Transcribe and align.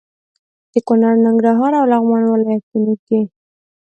د 0.73 0.75
کونړ، 0.87 1.13
ننګرهار 1.27 1.73
او 1.79 1.85
لغمان 1.91 2.23
ولايتونو 2.27 2.93
کې 3.05 3.19